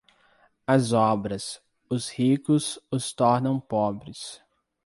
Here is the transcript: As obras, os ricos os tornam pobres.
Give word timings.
As 0.67 0.93
obras, 0.93 1.61
os 1.87 2.09
ricos 2.09 2.79
os 2.89 3.13
tornam 3.13 3.59
pobres. 3.59 4.41